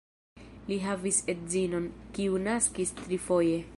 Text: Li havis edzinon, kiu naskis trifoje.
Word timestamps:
Li 0.69 0.77
havis 0.85 1.19
edzinon, 1.33 1.85
kiu 2.17 2.41
naskis 2.49 2.95
trifoje. 3.03 3.63